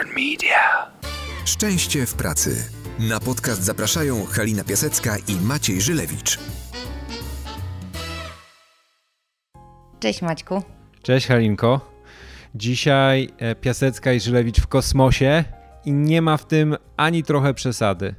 [0.00, 0.90] Popcorn Media.
[1.44, 2.64] Szczęście w pracy.
[2.98, 6.38] Na podcast zapraszają Halina Piasecka i Maciej Żylewicz.
[10.00, 10.62] Cześć Maćku.
[11.02, 11.92] Cześć Halinko.
[12.54, 15.44] Dzisiaj e, Piasecka i Żylewicz w kosmosie
[15.84, 18.14] i nie ma w tym ani trochę przesady.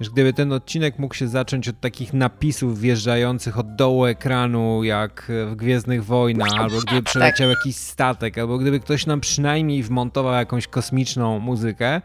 [0.00, 5.32] Wiesz, gdyby ten odcinek mógł się zacząć od takich napisów wjeżdżających od dołu ekranu, jak
[5.46, 10.66] w Gwiezdnych Wojnach, albo gdyby przeleciał jakiś statek, albo gdyby ktoś nam przynajmniej wmontował jakąś
[10.66, 12.00] kosmiczną muzykę,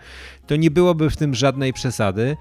[0.48, 2.38] to nie byłoby w tym żadnej przesady.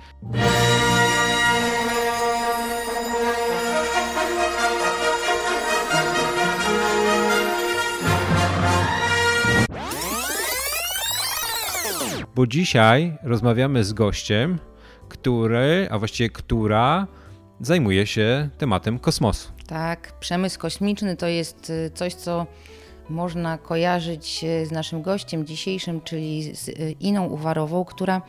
[12.35, 14.59] Bo dzisiaj rozmawiamy z gościem,
[15.09, 17.07] który, a właściwie która
[17.61, 19.53] zajmuje się tematem kosmosu.
[19.67, 22.47] Tak, przemysł kosmiczny to jest y, coś, co
[23.11, 28.23] można kojarzyć y, z naszym gościem dzisiejszym, czyli z y, Iną Uwarową, która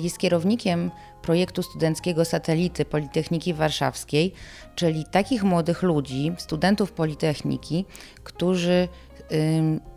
[0.00, 0.90] jest kierownikiem
[1.22, 4.32] projektu studenckiego Satelity Politechniki Warszawskiej,
[4.74, 7.84] czyli takich młodych ludzi, studentów Politechniki,
[8.24, 8.88] którzy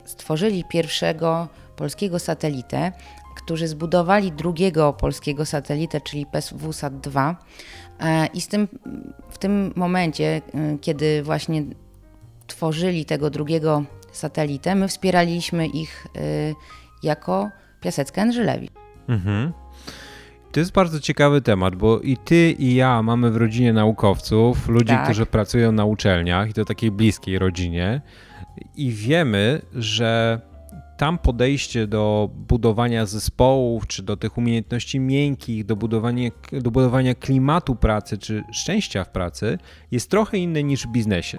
[0.06, 2.92] stworzyli pierwszego polskiego satelitę,
[3.46, 7.36] którzy zbudowali drugiego polskiego satelitę, czyli PSWSAT-2.
[8.00, 8.68] E, I z tym,
[9.30, 11.64] w tym momencie, e, kiedy właśnie
[12.48, 16.20] tworzyli tego drugiego satelitę, my wspieraliśmy ich e,
[17.04, 17.50] jako
[17.82, 18.70] Piasecka Andrzelewi.
[19.08, 19.54] Mhm.
[20.52, 24.88] To jest bardzo ciekawy temat, bo i ty, i ja mamy w rodzinie naukowców, ludzi,
[24.88, 25.04] tak.
[25.04, 28.02] którzy pracują na uczelniach i to takiej bliskiej rodzinie.
[28.76, 30.42] I wiemy, że
[31.04, 37.76] tam podejście do budowania zespołów, czy do tych umiejętności miękkich, do budowania, do budowania klimatu
[37.76, 39.58] pracy, czy szczęścia w pracy
[39.92, 41.38] jest trochę inne niż w biznesie.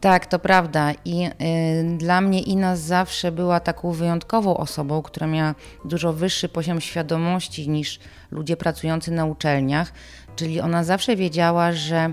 [0.00, 0.92] Tak, to prawda.
[1.04, 6.80] I y, dla mnie Ina zawsze była taką wyjątkową osobą, która miała dużo wyższy poziom
[6.80, 8.00] świadomości niż
[8.30, 9.92] ludzie pracujący na uczelniach.
[10.36, 12.12] Czyli ona zawsze wiedziała, że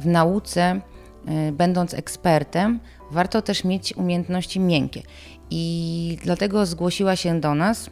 [0.00, 0.80] w nauce,
[1.48, 2.80] y, będąc ekspertem,
[3.12, 5.02] warto też mieć umiejętności miękkie.
[5.54, 7.90] I dlatego zgłosiła się do nas,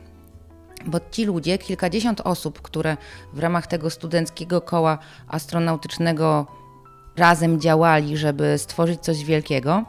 [0.87, 2.97] bo ci ludzie, kilkadziesiąt osób, które
[3.32, 4.98] w ramach tego studenckiego koła
[5.28, 6.47] astronautycznego
[7.16, 9.84] razem działali, żeby stworzyć coś wielkiego,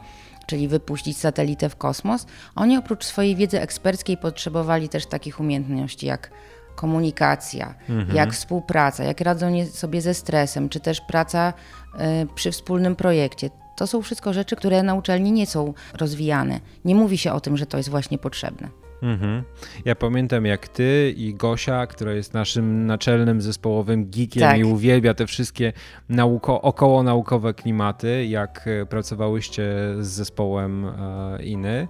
[0.47, 6.31] czyli wypuścić satelitę w kosmos, oni oprócz swojej wiedzy eksperckiej potrzebowali też takich umiejętności jak
[6.75, 8.15] komunikacja, mhm.
[8.15, 13.49] jak współpraca, jak radzą sobie ze stresem, czy też praca y, przy wspólnym projekcie.
[13.81, 16.59] To są wszystko rzeczy, które na uczelni nie są rozwijane.
[16.85, 18.69] Nie mówi się o tym, że to jest właśnie potrzebne.
[19.01, 19.43] Mhm.
[19.85, 24.59] Ja pamiętam jak ty i Gosia, która jest naszym naczelnym zespołowym geekiem tak.
[24.59, 25.73] i uwielbia te wszystkie
[26.09, 31.87] nauko, około naukowe klimaty, jak e, pracowałyście z zespołem e, Iny.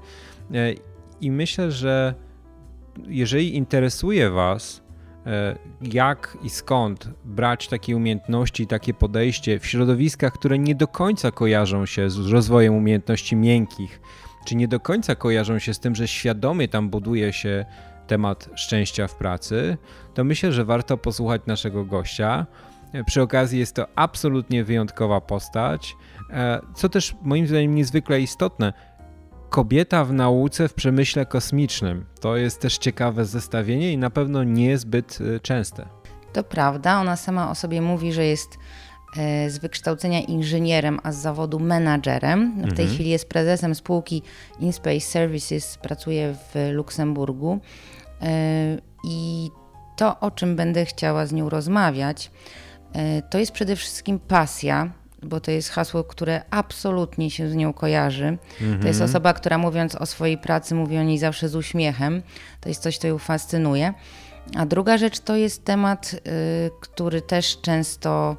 [0.54, 0.74] E,
[1.22, 2.14] I myślę, że
[3.08, 4.81] jeżeli interesuje was
[5.82, 11.86] jak i skąd brać takie umiejętności, takie podejście w środowiskach, które nie do końca kojarzą
[11.86, 14.02] się z rozwojem umiejętności miękkich,
[14.46, 17.66] czy nie do końca kojarzą się z tym, że świadomie tam buduje się
[18.08, 19.78] temat szczęścia w pracy,
[20.14, 22.46] to myślę, że warto posłuchać naszego gościa.
[22.94, 25.96] E, przy okazji jest to absolutnie wyjątkowa postać,
[26.30, 28.74] e, co też moim zdaniem niezwykle istotne
[29.52, 32.06] kobieta w nauce w przemyśle kosmicznym.
[32.20, 35.86] To jest też ciekawe zestawienie i na pewno niezbyt y, częste.
[36.34, 38.58] To prawda, ona sama o sobie mówi, że jest
[39.18, 42.52] e, z wykształcenia inżynierem, a z zawodu menadżerem.
[42.58, 42.90] W tej mhm.
[42.90, 44.24] chwili jest prezesem spółki
[44.60, 47.60] InSpace Services, pracuje w Luksemburgu.
[48.22, 49.50] E, I
[49.98, 52.32] to, o czym będę chciała z nią rozmawiać,
[52.94, 57.74] e, to jest przede wszystkim pasja bo to jest hasło, które absolutnie się z nią
[57.74, 58.38] kojarzy.
[58.62, 58.82] Mhm.
[58.82, 59.10] To jest mhm.
[59.10, 62.22] osoba, która mówiąc o swojej pracy, mówi o niej zawsze z uśmiechem.
[62.62, 63.94] To jest coś, co ją fascynuje.
[64.58, 66.20] A druga rzecz to jest temat, y,
[66.82, 68.38] który też często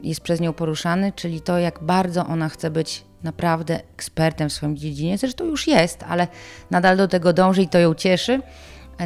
[0.00, 4.76] jest przez nią poruszany, czyli to, jak bardzo ona chce być naprawdę ekspertem w swoim
[4.76, 5.18] dziedzinie.
[5.18, 6.28] Zresztą już jest, ale
[6.70, 8.40] nadal do tego dąży i to ją cieszy.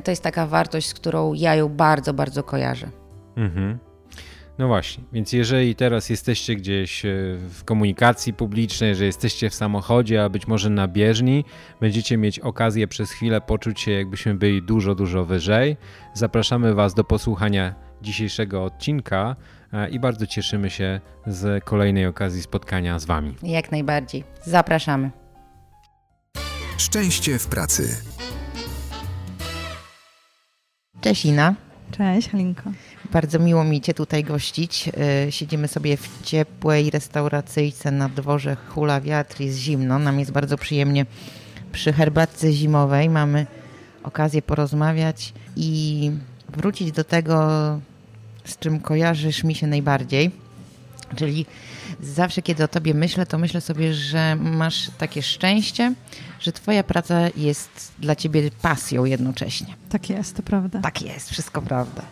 [0.05, 2.89] To jest taka wartość, z którą ja ją bardzo, bardzo kojarzę.
[3.37, 3.88] Mhm.
[4.59, 7.09] No właśnie, więc jeżeli teraz jesteście gdzieś e,
[7.51, 11.45] w komunikacji publicznej, że jesteście w samochodzie, a być może na bieżni,
[11.81, 15.77] będziecie mieć okazję przez chwilę poczuć się, jakbyśmy byli dużo, dużo wyżej.
[16.15, 19.37] Zapraszamy Was do posłuchania dzisiejszego odcinka
[19.73, 23.35] e, i bardzo cieszymy się z kolejnej okazji spotkania z Wami.
[23.43, 24.25] Jak najbardziej.
[24.45, 25.11] Zapraszamy.
[26.79, 27.97] Szczęście w pracy.
[31.01, 31.68] Cześć Ina.
[31.91, 32.71] Cześć Halinko.
[33.13, 34.91] Bardzo miło mi Cię tutaj gościć.
[35.27, 39.99] E, siedzimy sobie w ciepłej restauracyjce na dworze Hula Wiatr, jest zimno.
[39.99, 41.07] Nam jest bardzo przyjemnie
[41.73, 43.09] przy herbatce zimowej.
[43.09, 43.47] Mamy
[44.03, 46.11] okazję porozmawiać i
[46.49, 47.41] wrócić do tego,
[48.45, 50.31] z czym kojarzysz mi się najbardziej.
[51.17, 51.47] Czyli
[52.01, 55.95] zawsze, kiedy o tobie myślę, to myślę sobie, że masz takie szczęście,
[56.41, 59.75] że twoja praca jest dla ciebie pasją jednocześnie.
[59.89, 60.81] Tak jest, to prawda.
[60.81, 62.03] Tak jest, wszystko prawda.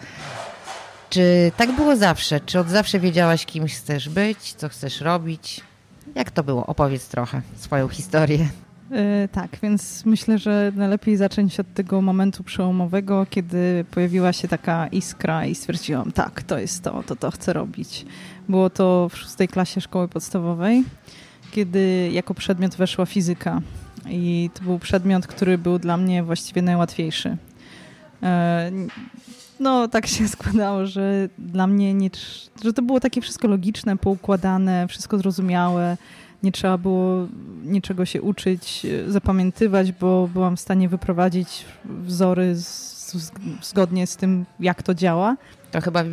[1.11, 2.40] Czy tak było zawsze?
[2.40, 5.61] Czy od zawsze wiedziałaś, kim chcesz być, co chcesz robić?
[6.14, 6.67] Jak to było?
[6.67, 8.49] Opowiedz trochę swoją historię.
[8.90, 14.87] Yy, tak, więc myślę, że najlepiej zacząć od tego momentu przełomowego, kiedy pojawiła się taka
[14.87, 18.06] iskra i stwierdziłam, tak, to jest to, to to chcę robić.
[18.49, 20.84] Było to w szóstej klasie szkoły podstawowej,
[21.50, 23.61] kiedy jako przedmiot weszła fizyka.
[24.08, 27.36] I to był przedmiot, który był dla mnie właściwie najłatwiejszy.
[28.22, 28.28] Yy,
[29.60, 32.10] no, tak się składało, że dla mnie nie,
[32.64, 35.96] że to było takie wszystko logiczne, poukładane, wszystko zrozumiałe.
[36.42, 37.26] Nie trzeba było
[37.64, 43.26] niczego się uczyć, zapamiętywać, bo byłam w stanie wyprowadzić wzory z,
[43.62, 45.36] zgodnie z tym, jak to działa.
[45.70, 46.04] To chyba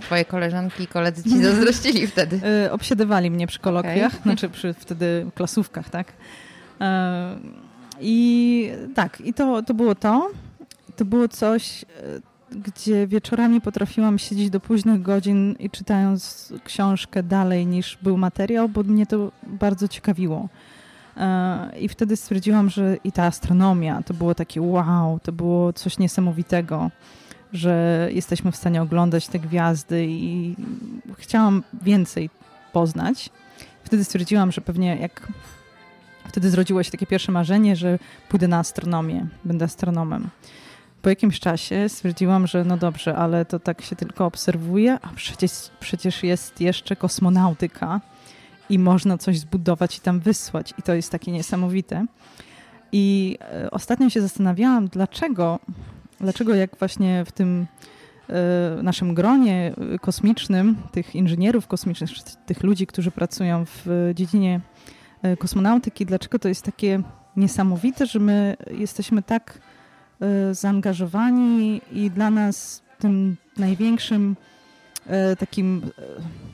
[0.00, 2.40] twoje koleżanki i koledzy ci zazdrościli wtedy.
[2.44, 4.22] E, obsiedywali mnie przy kolokwiach, okay.
[4.22, 6.12] znaczy przy wtedy klasówkach, tak.
[6.80, 7.36] E,
[8.00, 10.30] I tak, i to, to było to.
[10.96, 11.84] To było coś,
[12.50, 18.82] gdzie wieczorami potrafiłam siedzieć do późnych godzin i czytając książkę dalej niż był materiał, bo
[18.82, 20.48] mnie to bardzo ciekawiło.
[21.16, 25.98] E, I wtedy stwierdziłam, że i ta astronomia to było takie wow, to było coś
[25.98, 26.90] niesamowitego,
[27.52, 30.56] że jesteśmy w stanie oglądać te gwiazdy i
[31.18, 32.30] chciałam więcej
[32.72, 33.30] poznać.
[33.84, 35.28] Wtedy stwierdziłam, że pewnie jak
[36.28, 37.98] wtedy zrodziło się takie pierwsze marzenie, że
[38.28, 40.30] pójdę na astronomię, będę astronomem
[41.04, 45.50] po jakimś czasie stwierdziłam, że no dobrze, ale to tak się tylko obserwuje, a przecież,
[45.80, 48.00] przecież jest jeszcze kosmonautyka
[48.70, 50.74] i można coś zbudować i tam wysłać.
[50.78, 52.06] I to jest takie niesamowite.
[52.92, 55.58] I e, ostatnio się zastanawiałam, dlaczego,
[56.20, 57.66] dlaczego jak właśnie w tym
[58.28, 62.10] e, naszym gronie kosmicznym, tych inżynierów kosmicznych,
[62.46, 65.03] tych ludzi, którzy pracują w dziedzinie e,
[65.38, 67.02] kosmonautyki, dlaczego to jest takie
[67.36, 69.58] niesamowite, że my jesteśmy tak
[70.22, 74.36] Y, zaangażowani i dla nas tym największym
[75.32, 75.90] y, takim,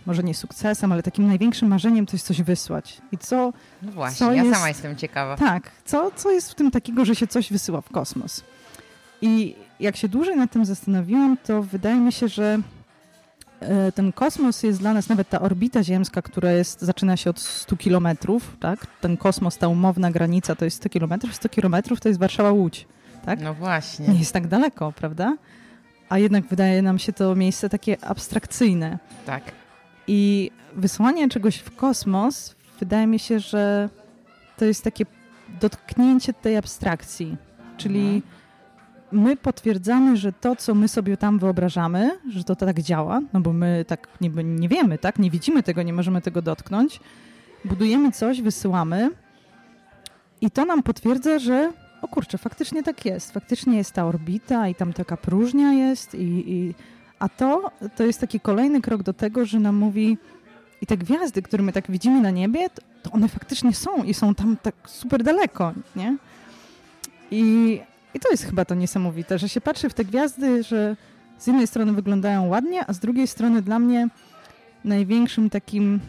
[0.06, 3.00] może nie sukcesem, ale takim największym marzeniem to jest coś wysłać.
[3.12, 3.52] I co.
[3.82, 5.36] No właśnie, co ja jest, sama jestem ciekawa.
[5.36, 8.44] Tak, co, co jest w tym takiego, że się coś wysyła w kosmos?
[9.22, 12.58] I jak się dłużej nad tym zastanowiłam, to wydaje mi się, że
[13.94, 17.76] ten kosmos jest dla nas, nawet ta orbita ziemska, która jest, zaczyna się od 100
[17.76, 18.86] kilometrów, tak?
[19.00, 22.86] Ten kosmos, ta umowna granica to jest 100 kilometrów, 100 kilometrów to jest Warszawa-Łódź
[23.24, 23.40] tak?
[23.40, 24.08] No właśnie.
[24.08, 25.36] Nie jest tak daleko, prawda?
[26.08, 28.98] A jednak wydaje nam się to miejsce takie abstrakcyjne.
[29.26, 29.42] Tak.
[30.06, 33.88] I wysłanie czegoś w kosmos, wydaje mi się, że
[34.56, 35.04] to jest takie
[35.60, 37.36] dotknięcie tej abstrakcji.
[37.76, 38.22] Czyli mhm.
[39.12, 43.52] My potwierdzamy, że to, co my sobie tam wyobrażamy, że to tak działa, no bo
[43.52, 45.18] my tak nie, nie wiemy, tak?
[45.18, 47.00] Nie widzimy tego, nie możemy tego dotknąć.
[47.64, 49.10] Budujemy coś, wysyłamy
[50.40, 51.72] i to nam potwierdza, że
[52.02, 53.32] o kurczę, faktycznie tak jest.
[53.32, 56.74] Faktycznie jest ta orbita i tam taka próżnia jest i, i
[57.18, 60.18] a to, to jest taki kolejny krok do tego, że nam mówi
[60.82, 62.70] i te gwiazdy, które my tak widzimy na niebie,
[63.02, 66.16] to one faktycznie są i są tam tak super daleko, nie?
[67.30, 67.80] I,
[68.14, 70.96] I to jest chyba to niesamowite, że się patrzy w te gwiazdy, że
[71.38, 74.08] z jednej strony wyglądają ładnie, a z drugiej strony dla mnie
[74.84, 76.00] największym takim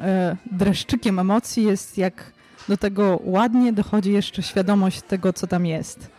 [0.00, 2.32] e, dreszczykiem emocji jest jak
[2.68, 6.10] do tego ładnie dochodzi jeszcze świadomość tego, co tam jest.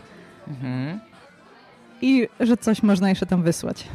[0.47, 0.99] Mhm.
[2.01, 3.87] I że coś można jeszcze tam wysłać.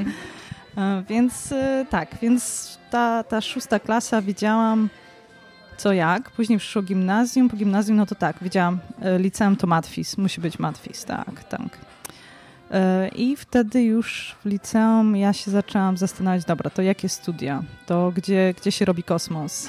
[1.08, 4.88] więc e, tak, więc ta, ta szósta klasa widziałam
[5.80, 6.30] co jak.
[6.30, 7.48] Później przyszło gimnazjum.
[7.48, 10.18] Po gimnazjum, no to tak, widziałam e, liceum to matfis.
[10.18, 11.78] Musi być matfis, tak, tak.
[12.70, 17.62] E, I wtedy już w liceum ja się zaczęłam zastanawiać, dobra, to jakie studia?
[17.86, 19.68] To gdzie, gdzie się robi kosmos?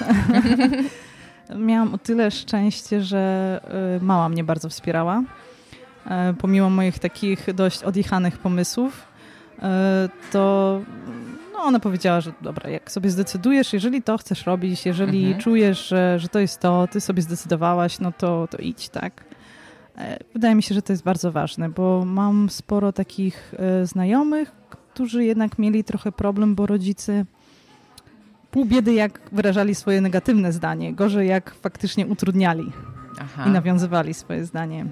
[1.56, 3.60] miałam o tyle szczęście, że
[3.98, 5.24] y, mama mnie bardzo wspierała.
[6.08, 9.08] E, pomimo moich takich dość odjechanych pomysłów,
[9.62, 10.82] e, to
[11.54, 15.42] no ona powiedziała, że dobra, jak sobie zdecydujesz, jeżeli to chcesz robić, jeżeli mhm.
[15.42, 19.24] czujesz, że, że to jest to, ty sobie zdecydowałaś, no to, to idź, tak?
[19.98, 23.54] E, wydaje mi się, że to jest bardzo ważne, bo mam sporo takich
[23.84, 27.26] znajomych, którzy jednak mieli trochę problem, bo rodzice
[28.52, 32.72] pół biedy, jak wyrażali swoje negatywne zdanie, gorzej jak faktycznie utrudniali
[33.20, 33.44] Aha.
[33.48, 34.86] i nawiązywali swoje zdanie.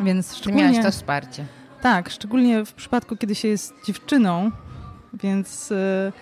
[0.00, 0.66] Więc szczególnie...
[0.66, 1.44] Ty miałeś to wsparcie.
[1.82, 4.50] Tak, szczególnie w przypadku, kiedy się jest dziewczyną,
[5.22, 6.12] więc yy,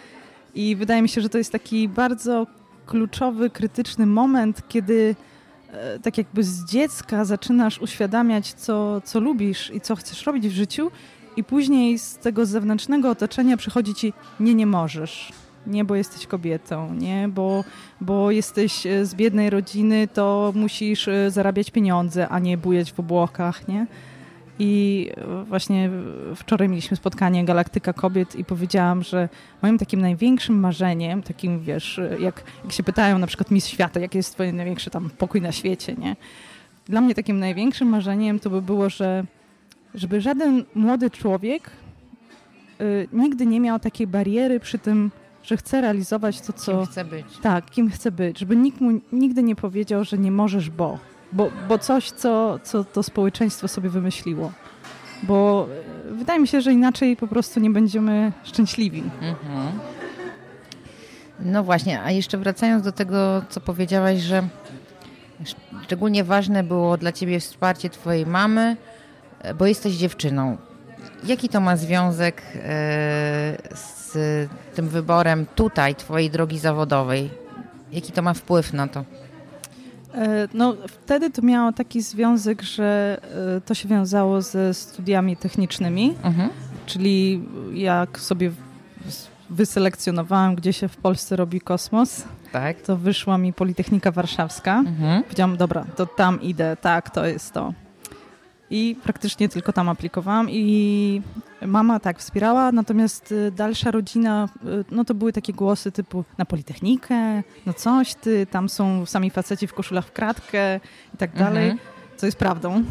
[0.54, 2.46] i wydaje mi się, że to jest taki bardzo
[2.86, 5.16] kluczowy, krytyczny moment, kiedy
[5.72, 10.52] e, tak jakby z dziecka zaczynasz uświadamiać, co, co lubisz i co chcesz robić w
[10.52, 10.90] życiu,
[11.36, 15.32] i później z tego zewnętrznego otoczenia przychodzi ci, nie, nie możesz.
[15.66, 17.64] Nie, bo jesteś kobietą, nie, bo,
[18.00, 23.68] bo jesteś e, z biednej rodziny, to musisz zarabiać pieniądze, a nie bujać w obłokach,
[23.68, 23.86] nie?
[24.58, 25.10] I
[25.48, 25.90] właśnie
[26.36, 29.28] wczoraj mieliśmy spotkanie Galaktyka Kobiet i powiedziałam, że
[29.62, 34.18] moim takim największym marzeniem, takim wiesz, jak, jak się pytają na przykład Miss Świata, jaki
[34.18, 36.16] jest twój największy tam pokój na świecie, nie?
[36.86, 39.24] Dla mnie takim największym marzeniem to by było, że
[39.94, 41.70] żeby żaden młody człowiek
[42.80, 45.10] y, nigdy nie miał takiej bariery przy tym,
[45.42, 46.72] że chce realizować to, co...
[46.72, 47.26] Kim chce być.
[47.42, 48.38] Tak, kim chce być.
[48.38, 50.98] Żeby nikt mu nigdy nie powiedział, że nie możesz, bo
[51.32, 54.52] bo, bo coś, co, co to społeczeństwo sobie wymyśliło.
[55.22, 55.68] Bo
[56.10, 59.02] e, wydaje mi się, że inaczej po prostu nie będziemy szczęśliwi.
[59.02, 59.78] Mhm.
[61.40, 64.42] No właśnie, a jeszcze wracając do tego, co powiedziałaś, że
[65.82, 68.76] szczególnie ważne było dla ciebie wsparcie twojej mamy,
[69.40, 70.56] e, bo jesteś dziewczyną.
[71.24, 72.60] Jaki to ma związek e,
[73.74, 74.12] z
[74.74, 77.30] tym wyborem tutaj, twojej drogi zawodowej?
[77.92, 79.04] Jaki to ma wpływ na to?
[80.14, 83.20] E, no, wtedy to miało taki związek, że
[83.56, 86.50] e, to się wiązało ze studiami technicznymi, mhm.
[86.86, 87.42] czyli
[87.74, 88.50] jak sobie
[89.50, 92.80] wyselekcjonowałam, gdzie się w Polsce robi kosmos, tak.
[92.80, 94.78] to wyszła mi Politechnika Warszawska.
[94.78, 95.22] Mhm.
[95.22, 97.72] Powiedziałam, dobra, to tam idę, tak, to jest to
[98.72, 101.22] i praktycznie tylko tam aplikowałam i
[101.66, 106.44] mama tak wspierała, natomiast y, dalsza rodzina, y, no to były takie głosy typu na
[106.44, 110.80] Politechnikę, no coś ty, tam są sami faceci w koszulach w kratkę
[111.14, 111.88] i tak dalej, mhm.
[112.16, 112.84] co jest prawdą.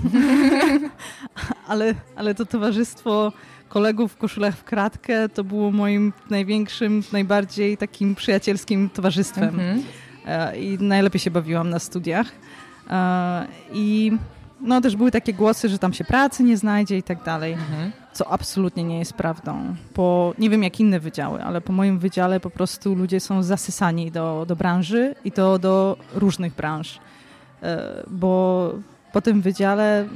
[1.67, 3.33] ale, ale to towarzystwo
[3.69, 9.49] kolegów w koszulach w kratkę to było moim największym, najbardziej takim przyjacielskim towarzystwem.
[9.49, 9.83] Mhm.
[10.25, 12.27] E, I najlepiej się bawiłam na studiach.
[12.89, 14.11] E, I
[14.61, 17.91] no też były takie głosy, że tam się pracy nie znajdzie i tak dalej, mhm.
[18.13, 19.75] co absolutnie nie jest prawdą.
[19.93, 24.11] Po, nie wiem jak inne wydziały, ale po moim wydziale po prostu ludzie są zasysani
[24.11, 26.99] do, do branży i to do różnych branż.
[27.63, 28.73] E, bo
[29.13, 30.07] po tym wydziale,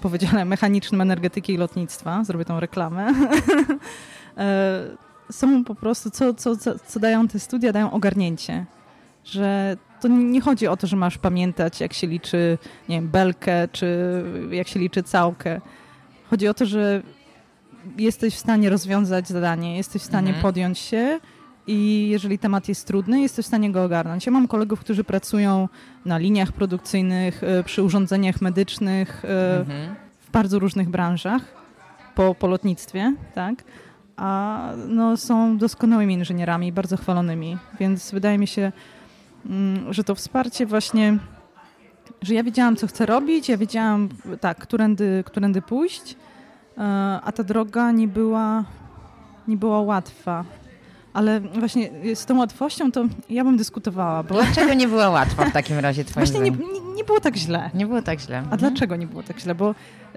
[0.00, 3.06] po wydziale mechanicznym energetyki i lotnictwa, zrobię tą reklamę,
[4.38, 4.80] e,
[5.30, 8.66] są po prostu, co, co, co, co dają te studia, dają ogarnięcie
[9.26, 13.68] że to nie chodzi o to, że masz pamiętać, jak się liczy, nie wiem, belkę,
[13.72, 15.60] czy jak się liczy całkę.
[16.30, 17.02] Chodzi o to, że
[17.98, 20.42] jesteś w stanie rozwiązać zadanie, jesteś w stanie mhm.
[20.42, 21.20] podjąć się
[21.66, 24.26] i jeżeli temat jest trudny, jesteś w stanie go ogarnąć.
[24.26, 25.68] Ja mam kolegów, którzy pracują
[26.04, 29.94] na liniach produkcyjnych, e, przy urządzeniach medycznych, e, mhm.
[30.20, 31.42] w bardzo różnych branżach,
[32.14, 33.64] po, po lotnictwie, tak?
[34.16, 38.72] A no, są doskonałymi inżynierami, bardzo chwalonymi, więc wydaje mi się,
[39.90, 41.18] że to wsparcie właśnie,
[42.22, 44.08] że ja wiedziałam, co chcę robić, ja wiedziałam,
[44.40, 46.16] tak, którędy, którędy pójść,
[46.78, 46.82] e,
[47.24, 48.64] a ta droga nie była,
[49.48, 50.44] nie była łatwa.
[51.16, 54.22] Ale właśnie z tą łatwością to ja bym dyskutowała.
[54.22, 54.34] Bo...
[54.34, 57.70] Dlaczego nie była łatwa w takim razie twoim Właśnie nie, nie, nie, było tak źle.
[57.74, 58.38] Nie było tak źle.
[58.38, 58.58] A mhm.
[58.58, 59.54] dlaczego nie było tak źle?
[59.54, 59.74] Bo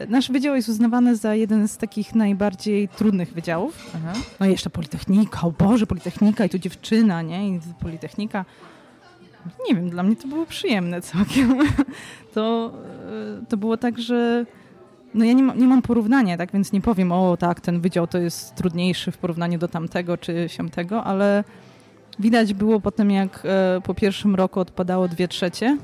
[0.09, 3.91] nasz wydział jest uznawany za jeden z takich najbardziej trudnych wydziałów.
[3.95, 4.13] Aha.
[4.39, 7.49] No i jeszcze Politechnika, o Boże, Politechnika i tu dziewczyna, nie?
[7.49, 8.45] I Politechnika
[9.69, 11.57] nie wiem, dla mnie to było przyjemne całkiem.
[12.33, 12.71] To,
[13.41, 14.45] e, to było tak, że
[15.13, 18.07] no ja nie, ma, nie mam porównania, tak więc nie powiem, o tak, ten wydział
[18.07, 21.43] to jest trudniejszy w porównaniu do tamtego czy siamtego, ale
[22.19, 25.77] widać było potem, jak e, po pierwszym roku odpadało dwie trzecie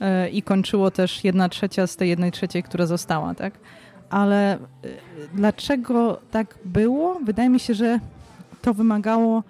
[0.00, 3.54] e, i kończyło też jedna trzecia z tej jednej trzeciej, która została, tak?
[4.10, 4.58] Ale
[5.34, 7.20] dlaczego tak było?
[7.24, 7.98] Wydaje mi się, że
[8.62, 9.42] to wymagało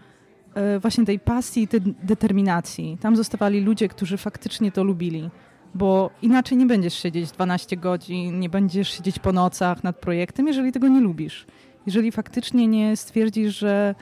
[0.81, 2.99] właśnie tej pasji i tej determinacji.
[3.01, 5.31] Tam zostawali ludzie, którzy faktycznie to lubili,
[5.75, 10.73] bo inaczej nie będziesz siedzieć 12 godzin, nie będziesz siedzieć po nocach nad projektem, jeżeli
[10.73, 11.47] tego nie lubisz.
[11.87, 13.95] Jeżeli faktycznie nie stwierdzisz, że,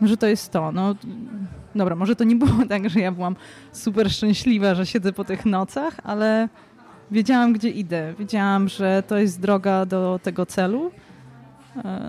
[0.00, 0.72] yy, że to jest to.
[0.72, 0.94] No,
[1.74, 3.36] dobra, może to nie było tak, że ja byłam
[3.72, 6.48] super szczęśliwa, że siedzę po tych nocach, ale
[7.10, 8.14] wiedziałam, gdzie idę.
[8.18, 11.03] Wiedziałam, że to jest droga do tego celu E,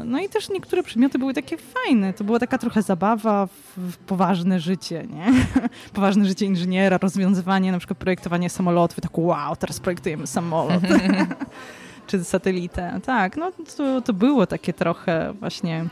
[0.05, 2.13] no i też niektóre przedmioty były takie fajne.
[2.13, 5.25] To była taka trochę zabawa w, poważne życie, nie?
[5.93, 9.01] Poważne życie inżyniera, rozwiązywanie, na przykład projektowanie samolotów.
[9.01, 10.81] Tak wow, teraz projektujemy samolot.
[12.07, 12.99] Czy satelitę.
[13.05, 15.85] Tak, no to, to było takie trochę właśnie,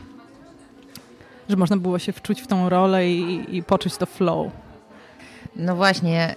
[1.48, 4.52] że można było się wczuć w tą rolę i, i poczuć to flow.
[5.56, 6.34] No właśnie,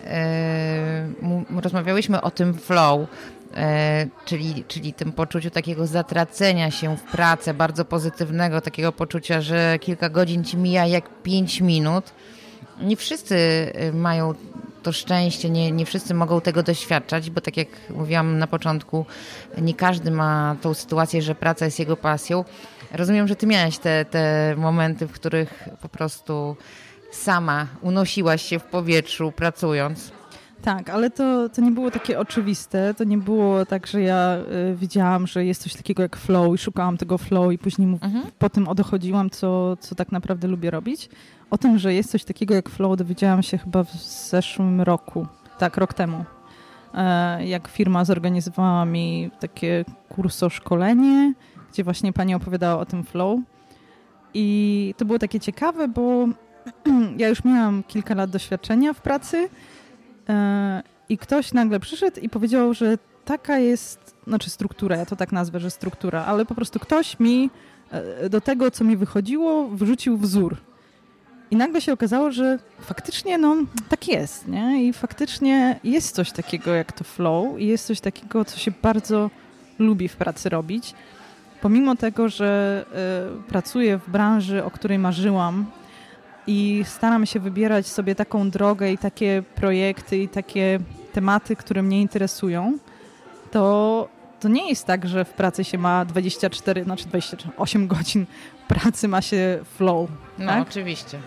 [1.51, 3.08] yy, rozmawiałyśmy o tym flow.
[3.56, 9.80] E, czyli, czyli tym poczuciu takiego zatracenia się w pracę, bardzo pozytywnego, takiego poczucia, że
[9.80, 12.13] kilka godzin ci mija jak pięć minut.
[12.82, 13.36] Nie wszyscy
[13.74, 14.34] e, mają
[14.84, 19.06] to szczęście, nie, nie wszyscy mogą tego doświadczać, bo tak jak mówiłam na początku,
[19.58, 22.46] nie każdy ma tą sytuację, że praca jest jego pasją.
[22.92, 26.56] Rozumiem, że ty miałaś te, te momenty, w których po prostu
[27.12, 30.12] sama unosiłaś się w powietrzu pracując.
[30.62, 32.94] Tak, ale to, to nie było takie oczywiste.
[32.94, 34.38] To nie było tak, że ja
[34.72, 38.24] y, widziałam, że jest coś takiego jak flow i szukałam tego flow i później mhm.
[38.40, 41.10] po tym odochodziłam, co, co tak naprawdę lubię robić.
[41.50, 43.92] O tym, że jest coś takiego jak flow, dowiedziałam się chyba w
[44.30, 45.28] zeszłym roku.
[45.58, 46.26] Tak, rok temu.
[46.94, 51.34] E, jak firma zorganizowała mi takie kurso szkolenie,
[51.72, 53.40] gdzie właśnie pani opowiadała o tym flow.
[54.34, 56.28] I to było takie ciekawe, bo
[57.18, 59.50] ja już miałam kilka lat doświadczenia w pracy
[61.10, 65.60] i ktoś nagle przyszedł i powiedział, że taka jest, znaczy struktura, ja to tak nazwę,
[65.60, 67.50] że struktura, ale po prostu ktoś mi
[67.92, 70.58] e, do tego, co mi wychodziło, wrzucił wzór.
[71.52, 73.56] I nagle się okazało, że faktycznie no,
[73.90, 74.88] tak jest, nie?
[74.88, 79.30] I faktycznie jest coś takiego jak to flow i jest coś takiego, co się bardzo
[79.80, 80.94] lubi w pracy robić.
[81.62, 82.86] Pomimo tego, że
[83.40, 85.66] y, pracuję w branży, o której marzyłam
[86.48, 90.80] i staram się wybierać sobie taką drogę i takie projekty i takie
[91.13, 92.77] tematy, które mnie interesują,
[93.51, 94.08] to,
[94.39, 98.25] to nie jest tak, że w pracy się ma 24, znaczy 28 godzin
[98.68, 100.10] pracy ma się flow.
[100.39, 100.68] No, tak?
[100.70, 101.20] oczywiście.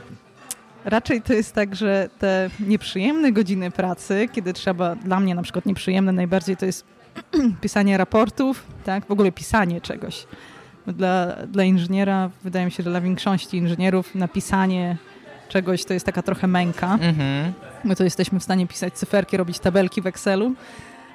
[0.84, 5.66] Raczej to jest tak, że te nieprzyjemne godziny pracy, kiedy trzeba, dla mnie na przykład
[5.66, 6.84] nieprzyjemne najbardziej to jest
[7.60, 10.26] pisanie raportów, tak, w ogóle pisanie czegoś.
[10.86, 14.96] Dla, dla inżyniera, wydaje mi się, że dla większości inżynierów napisanie
[15.50, 16.92] czegoś to jest taka trochę męka.
[16.92, 17.52] Mhm.
[17.85, 20.52] My to jesteśmy w stanie pisać cyferki, robić tabelki w Excelu,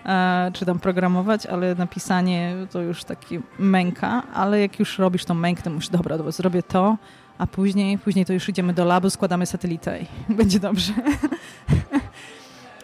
[0.06, 5.34] e, czy tam programować, ale napisanie to już taki męka, ale jak już robisz tą
[5.34, 6.98] mękę, to mówisz, dobra, dobra, zrobię to,
[7.38, 10.94] a później, później to już idziemy do labu, składamy satelitę i będzie dobrze.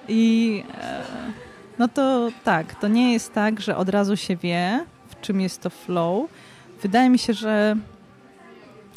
[0.07, 1.03] I e,
[1.79, 5.61] no to tak, to nie jest tak, że od razu się wie, w czym jest
[5.61, 6.29] to flow.
[6.81, 7.75] Wydaje mi się, że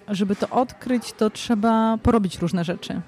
[0.09, 3.01] żeby to odkryć, to trzeba porobić różne rzeczy.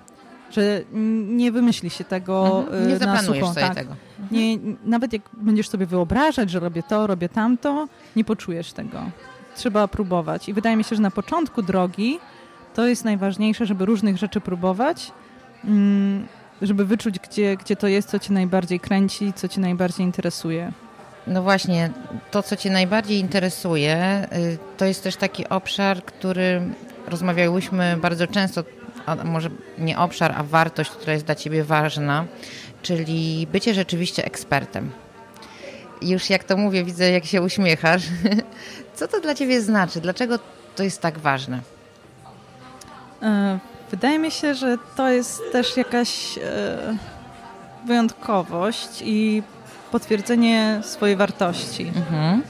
[0.51, 0.81] Że
[1.27, 2.89] nie wymyśli się tego mhm.
[2.89, 3.47] nie na sucho.
[3.47, 3.75] Sobie tak.
[3.75, 3.97] tego.
[4.21, 4.29] Mhm.
[4.31, 8.99] Nie, nawet jak będziesz sobie wyobrażać, że robię to, robię tamto, nie poczujesz tego.
[9.57, 10.49] Trzeba próbować.
[10.49, 12.19] I wydaje mi się, że na początku drogi
[12.75, 15.13] to jest najważniejsze, żeby różnych rzeczy próbować,
[15.65, 16.27] mm,
[16.63, 20.73] żeby wyczuć, gdzie, gdzie to jest, co cię najbardziej kręci, co cię najbardziej interesuje.
[21.27, 21.91] No właśnie,
[22.31, 26.63] to co Cię najbardziej interesuje, y, to jest też taki obszar, który
[27.07, 28.65] rozmawiałyśmy bardzo często,
[29.07, 32.25] a może nie obszar, a wartość, która jest dla Ciebie ważna,
[32.83, 34.91] czyli bycie rzeczywiście ekspertem.
[36.03, 38.03] Już jak to mówię, widzę, jak się uśmiechasz.
[38.97, 40.01] Co to dla Ciebie znaczy?
[40.01, 40.39] Dlaczego
[40.77, 41.61] to jest tak ważne?
[43.23, 43.59] E,
[43.91, 46.97] wydaje mi się, że to jest też jakaś e,
[47.87, 49.43] wyjątkowość i
[49.91, 51.93] potwierdzenie swojej wartości.
[51.97, 52.43] Mhm.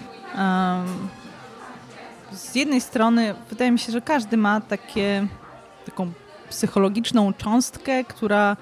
[2.33, 5.27] z jednej strony wydaje mi się, że każdy ma takie,
[5.87, 6.13] taką
[6.51, 8.57] psychologiczną cząstkę, która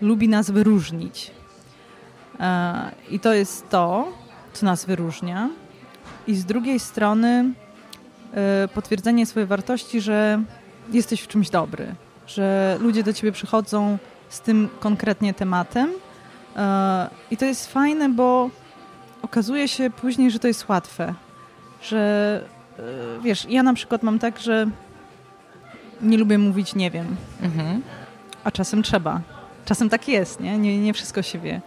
[0.00, 1.30] lubi nas wyróżnić.
[2.40, 4.12] E, I to jest to,
[4.52, 5.48] co nas wyróżnia.
[6.26, 7.52] I z drugiej strony
[8.74, 10.42] potwierdzenie swojej wartości, że
[10.92, 11.94] jesteś w czymś dobry,
[12.26, 15.90] że ludzie do ciebie przychodzą z tym konkretnie tematem.
[16.56, 18.50] E, I to jest fajne, bo
[19.22, 21.14] okazuje się później, że to jest łatwe.
[21.82, 22.40] Że
[22.78, 22.82] e,
[23.22, 24.66] wiesz, ja na przykład mam tak, że
[26.00, 27.16] nie lubię mówić nie wiem.
[27.42, 27.82] Mhm.
[28.44, 29.20] A czasem trzeba.
[29.64, 30.58] Czasem tak jest, nie?
[30.58, 30.78] nie?
[30.78, 31.60] Nie wszystko się wie.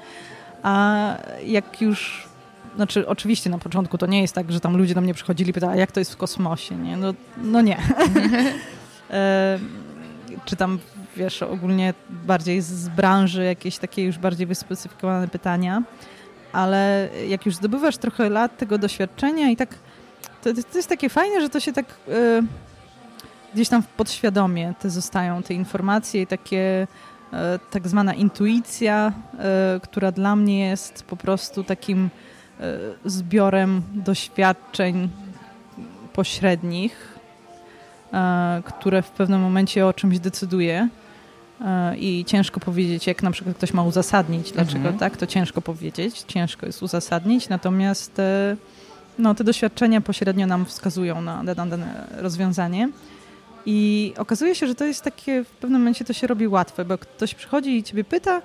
[0.63, 1.07] A
[1.45, 2.27] jak już
[2.75, 5.53] znaczy oczywiście na początku to nie jest tak, że tam ludzie do mnie przychodzili i
[5.53, 6.97] pytali, jak to jest w kosmosie, nie?
[6.97, 7.77] No, no nie.
[10.45, 10.79] czy tam,
[11.15, 15.83] wiesz, ogólnie bardziej z branży jakieś takie już bardziej wyspecyfikowane pytania,
[16.53, 19.69] ale jak już zdobywasz trochę lat tego doświadczenia i tak,
[20.43, 22.43] to, to jest takie fajne, że to się tak y,
[23.53, 26.87] gdzieś tam podświadomie te zostają te informacje i takie
[27.33, 27.37] y,
[27.71, 29.13] tak zwana intuicja,
[29.77, 32.09] y, która dla mnie jest po prostu takim
[33.05, 35.09] zbiorem doświadczeń
[36.13, 37.15] pośrednich,
[38.15, 40.89] E, które w pewnym momencie o czymś decyduje
[41.97, 44.97] i ciężko powiedzieć, jak na przykład ktoś ma uzasadnić, dlaczego mhm.
[44.97, 48.57] tak, to ciężko powiedzieć, ciężko jest uzasadnić, natomiast e,
[49.19, 52.89] no, te doświadczenia pośrednio nam wskazują na dane rozwiązanie.
[53.65, 56.97] I okazuje się, że to jest takie, w pewnym momencie to się robi łatwe, bo
[56.97, 58.41] ktoś przychodzi i ciebie pyta,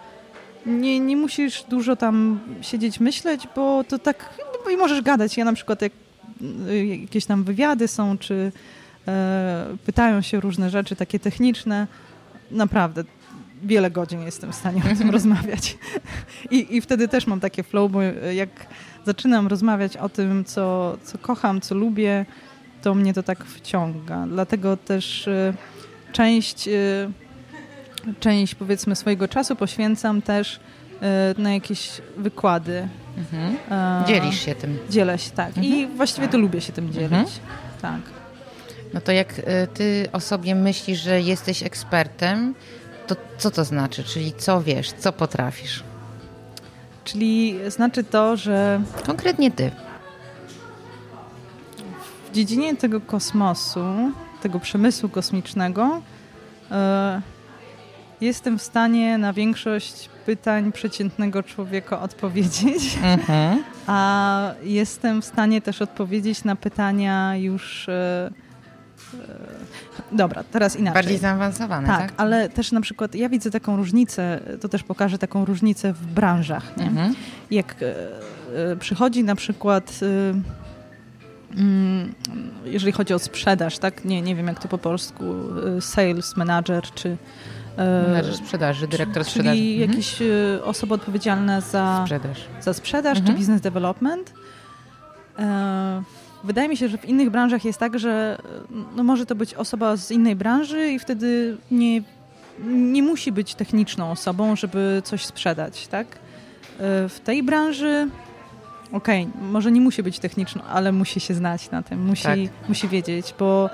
[0.67, 4.35] nie, nie musisz dużo tam siedzieć, myśleć, bo to tak,
[4.73, 5.37] i możesz gadać.
[5.37, 5.93] Ja na przykład jak
[7.01, 8.53] jakieś tam wywiady są, czy
[9.09, 11.87] E, pytają się różne rzeczy takie techniczne.
[12.51, 13.05] Naprawdę,
[13.63, 15.79] wiele godzin jestem w stanie o tym rozmawiać.
[16.51, 18.49] I, I wtedy też mam takie flow, bo jak
[19.07, 22.27] zaczynam rozmawiać o tym, co, co kocham, co lubię,
[22.83, 24.27] to mnie to tak wciąga.
[24.29, 25.55] Dlatego też y,
[26.13, 27.11] część, y,
[28.21, 30.61] część powiedzmy swojego czasu poświęcam też
[31.37, 32.89] y, na jakieś wykłady.
[33.19, 33.57] Mhm.
[34.07, 34.79] Dzielisz się tym.
[34.91, 35.49] Dzielę się, tak.
[35.49, 35.67] Mhm.
[35.67, 37.13] I właściwie to lubię się tym dzielić.
[37.13, 37.27] Mhm.
[37.83, 38.20] Tak.
[38.95, 39.35] No to jak
[39.75, 42.55] ty o sobie myślisz, że jesteś ekspertem,
[43.07, 44.05] to co to znaczy?
[44.05, 45.83] Czyli co wiesz, co potrafisz?
[47.05, 48.81] Czyli znaczy to, że.
[49.07, 49.71] Konkretnie ty.
[52.31, 53.85] W dziedzinie tego kosmosu,
[54.43, 56.03] tego przemysłu kosmicznego,
[56.71, 57.23] e,
[58.21, 63.65] jestem w stanie na większość pytań przeciętnego człowieka odpowiedzieć, mhm.
[63.87, 67.89] a jestem w stanie też odpowiedzieć na pytania już.
[67.89, 68.31] E,
[70.13, 70.95] dobra, teraz inaczej.
[70.95, 72.13] Bardziej zaawansowane, tak, tak?
[72.17, 76.73] ale też na przykład ja widzę taką różnicę, to też pokażę taką różnicę w branżach.
[76.79, 77.15] Mhm.
[77.51, 77.75] Jak
[78.81, 80.01] przychodzi na przykład
[81.57, 82.15] Mm,
[82.65, 84.05] jeżeli chodzi o sprzedaż, tak?
[84.05, 85.25] Nie, nie wiem jak to po polsku,
[85.81, 87.17] sales manager czy
[87.77, 89.57] Menadżer sprzedaży, dyrektor czyli sprzedaży.
[89.57, 89.91] Czyli mhm.
[89.91, 93.27] jakieś y, osoby odpowiedzialne za sprzedaż, za sprzedaż mhm.
[93.27, 94.35] czy business development.
[96.45, 98.39] Wydaje mi się, że w innych branżach jest tak, że
[98.97, 102.03] no może to być osoba z innej branży i wtedy nie,
[102.69, 106.07] nie musi być techniczną osobą, żeby coś sprzedać, tak?
[106.07, 108.09] E, w tej branży
[108.93, 112.69] okej, okay, może nie musi być techniczny, ale musi się znać na tym, musi, tak.
[112.69, 113.71] musi wiedzieć, bo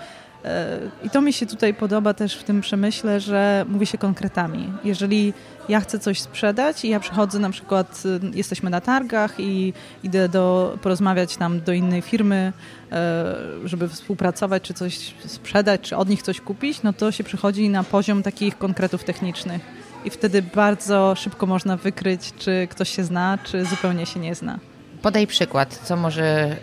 [1.02, 4.72] i to mi się tutaj podoba też w tym przemyśle, że mówi się konkretami.
[4.84, 5.32] Jeżeli
[5.68, 10.28] ja chcę coś sprzedać i ja przychodzę na przykład, y, jesteśmy na targach i idę
[10.28, 12.52] do, porozmawiać tam do innej firmy,
[12.92, 17.68] e, żeby współpracować, czy coś sprzedać, czy od nich coś kupić, no to się przychodzi
[17.68, 19.62] na poziom takich konkretów technicznych.
[20.04, 24.58] I wtedy bardzo szybko można wykryć, czy ktoś się zna, czy zupełnie się nie zna.
[25.02, 26.56] Podaj przykład, co może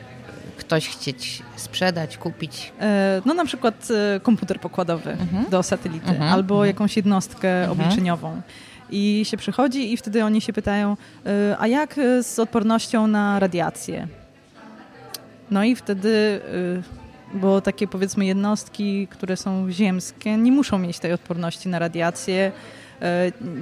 [0.64, 2.74] ktoś chcieć sprzedać, kupić?
[2.80, 5.50] E, no na przykład e, komputer pokładowy mhm.
[5.50, 6.34] do satelity mhm.
[6.34, 6.68] albo mhm.
[6.68, 7.72] jakąś jednostkę mhm.
[7.72, 8.42] obliczeniową.
[8.90, 14.08] I się przychodzi i wtedy oni się pytają, e, a jak z odpornością na radiację?
[15.52, 16.42] No i wtedy,
[17.34, 22.52] bo takie powiedzmy jednostki, które są ziemskie, nie muszą mieć tej odporności na radiację,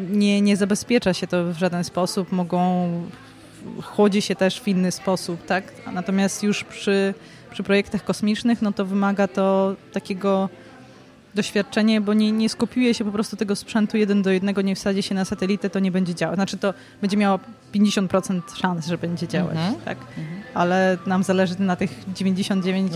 [0.10, 2.90] nie, nie zabezpiecza się to w żaden sposób, mogą
[3.84, 5.64] chłodzi się też w inny sposób, tak?
[5.94, 7.14] Natomiast już przy,
[7.52, 10.50] przy projektach kosmicznych, no to wymaga to takiego
[11.36, 15.04] doświadczenia, bo nie, nie skopiuje się po prostu tego sprzętu jeden do jednego, nie wsadzi
[15.04, 16.36] się na satelitę, to nie będzie działać.
[16.36, 17.40] Znaczy to będzie miało
[17.74, 19.76] 50% szans, że będzie działać, mhm.
[19.76, 19.98] tak?
[19.98, 20.42] Mhm.
[20.54, 22.96] Ale nam zależy na tych 99,9.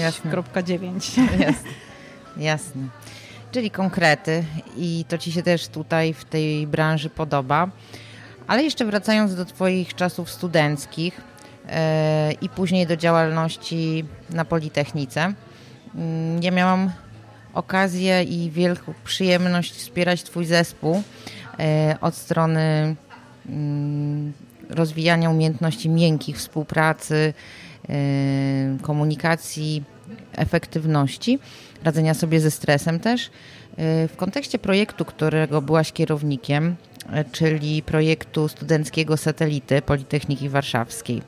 [1.39, 1.69] Jasne.
[2.37, 2.81] Jasne.
[3.51, 4.43] Czyli konkrety
[4.77, 7.69] i to Ci się też tutaj w tej branży podoba.
[8.47, 11.21] Ale jeszcze wracając do Twoich czasów studenckich
[11.69, 15.33] e, i później do działalności na Politechnice,
[15.95, 16.91] mm, ja miałam
[17.53, 21.03] okazję i wielką przyjemność wspierać Twój zespół
[21.59, 22.95] e, od strony
[23.49, 24.33] mm,
[24.69, 27.33] rozwijania umiejętności miękkich, współpracy,
[27.89, 27.93] e,
[28.81, 29.83] komunikacji,
[30.31, 31.39] efektywności,
[31.83, 33.29] radzenia sobie ze stresem też.
[33.77, 36.75] W kontekście projektu, którego byłaś kierownikiem,
[37.31, 41.21] czyli projektu studenckiego satelity Politechniki Warszawskiej.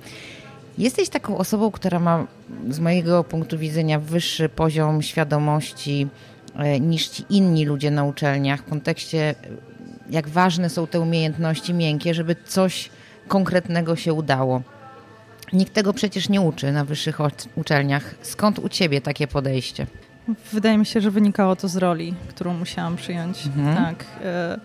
[0.78, 2.28] Jesteś taką osobą, która ma
[2.70, 6.08] z mojego punktu widzenia wyższy poziom świadomości
[6.56, 9.36] e, niż ci inni ludzie na uczelniach w kontekście,
[10.10, 12.90] jak ważne są te umiejętności miękkie, żeby coś
[13.28, 14.62] konkretnego się udało.
[15.54, 17.18] Nikt tego przecież nie uczy na wyższych
[17.56, 18.16] uczelniach.
[18.22, 19.88] Skąd u ciebie takie podejście?
[20.54, 23.46] Wydaje mi się, że wynikało to z roli, którą musiałam przyjąć.
[23.46, 23.76] Mhm.
[23.76, 24.06] Tak.
[24.24, 24.60] E,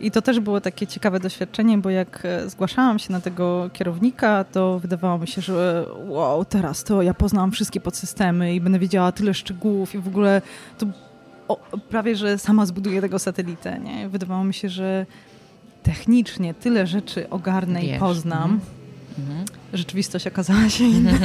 [0.00, 4.44] i to też było takie ciekawe doświadczenie, bo jak e, zgłaszałam się na tego kierownika,
[4.44, 9.12] to wydawało mi się, że wow, teraz to ja poznałam wszystkie podsystemy i będę wiedziała
[9.12, 10.42] tyle szczegółów i w ogóle
[10.78, 10.86] to
[11.48, 11.56] o,
[11.88, 13.78] prawie, że sama zbuduję tego satelitę.
[13.80, 14.08] Nie?
[14.08, 15.06] Wydawało mi się, że
[15.82, 17.96] technicznie tyle rzeczy ogarnę Wiesz.
[17.96, 18.60] i poznam.
[19.18, 19.44] Mhm.
[19.72, 21.12] Rzeczywistość okazała się inna.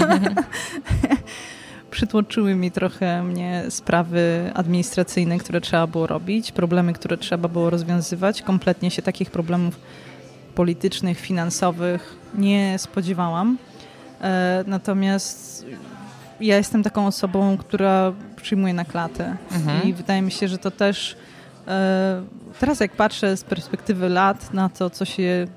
[1.93, 8.41] przytłoczyły mi trochę mnie sprawy administracyjne, które trzeba było robić, problemy, które trzeba było rozwiązywać.
[8.41, 9.79] Kompletnie się takich problemów
[10.55, 13.57] politycznych, finansowych nie spodziewałam.
[14.21, 15.65] E, natomiast
[16.41, 19.83] ja jestem taką osobą, która przyjmuje na klatę mhm.
[19.83, 21.15] i wydaje mi się, że to też
[21.67, 22.23] e,
[22.59, 25.47] teraz jak patrzę z perspektywy lat na to, co się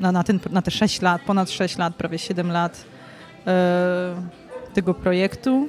[0.00, 2.84] na, na, ten, na te 6 lat, ponad 6 lat, prawie 7 lat
[3.46, 4.41] e,
[4.74, 5.68] tego projektu,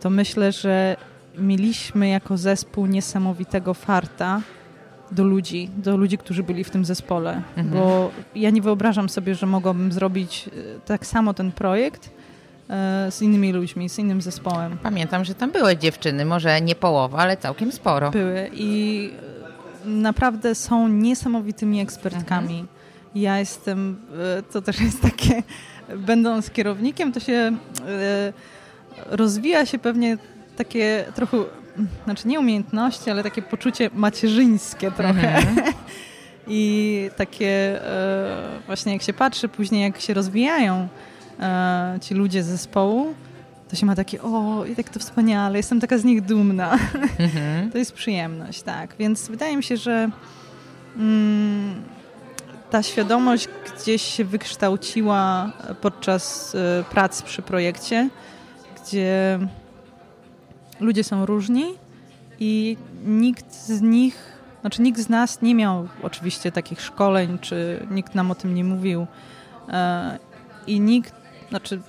[0.00, 0.96] to myślę, że
[1.38, 4.40] mieliśmy jako zespół niesamowitego farta,
[5.10, 7.68] do ludzi, do ludzi, którzy byli w tym zespole, mhm.
[7.68, 12.10] bo ja nie wyobrażam sobie, że mogłabym zrobić e, tak samo ten projekt
[12.70, 14.78] e, z innymi ludźmi, z innym zespołem.
[14.82, 18.10] Pamiętam, że tam były dziewczyny, może nie połowa, ale całkiem sporo.
[18.10, 19.10] Były i
[19.84, 22.60] naprawdę są niesamowitymi ekspertkami.
[22.60, 22.68] Mhm.
[23.14, 23.96] Ja jestem,
[24.38, 25.42] e, to też jest takie,
[25.96, 27.56] będąc kierownikiem, to się
[29.06, 30.18] rozwija się pewnie
[30.56, 31.36] takie trochę
[32.04, 35.36] znaczy nie umiejętności, ale takie poczucie macierzyńskie trochę.
[35.36, 35.72] Mhm.
[36.50, 40.88] I takie e, właśnie jak się patrzy później, jak się rozwijają
[41.40, 43.14] e, ci ludzie z zespołu,
[43.68, 46.78] to się ma takie, o, i tak to wspaniale, jestem taka z nich dumna.
[47.18, 47.70] Mhm.
[47.72, 48.94] to jest przyjemność, tak.
[48.98, 50.10] Więc wydaje mi się, że
[50.96, 51.82] mm,
[52.70, 56.58] ta świadomość gdzieś się wykształciła podczas y,
[56.90, 58.08] prac przy projekcie,
[58.82, 59.38] gdzie
[60.80, 61.64] ludzie są różni
[62.40, 68.14] i nikt z nich, znaczy nikt z nas nie miał oczywiście takich szkoleń, czy nikt
[68.14, 69.06] nam o tym nie mówił
[69.68, 70.18] e,
[70.66, 71.14] i nikt,
[71.48, 71.80] znaczy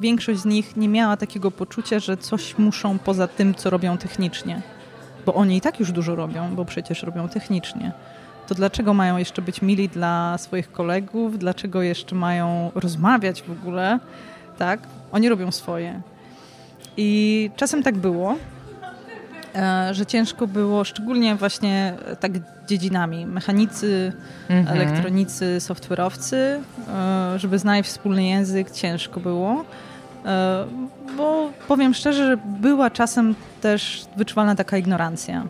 [0.00, 4.62] większość z nich nie miała takiego poczucia, że coś muszą poza tym, co robią technicznie.
[5.26, 7.92] Bo oni i tak już dużo robią, bo przecież robią technicznie.
[8.50, 11.38] To dlaczego mają jeszcze być mili dla swoich kolegów?
[11.38, 13.98] Dlaczego jeszcze mają rozmawiać w ogóle?
[14.58, 14.80] Tak?
[15.12, 16.00] Oni robią swoje.
[16.96, 18.36] I czasem tak było,
[19.54, 22.32] e, że ciężko było, szczególnie właśnie tak
[22.66, 24.12] dziedzinami, mechanicy,
[24.48, 24.78] mhm.
[24.78, 26.60] elektronicy, software'owcy, e,
[27.36, 29.64] żeby znaleźć wspólny język, ciężko było.
[30.24, 30.64] E,
[31.16, 35.46] bo powiem szczerze, że była czasem też wyczuwalna taka ignorancja,